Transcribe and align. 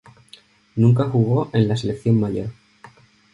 Nunca 0.77 1.03
jugó 1.03 1.51
en 1.53 1.67
la 1.67 1.77
selección 1.77 2.19
mayor. 2.19 2.49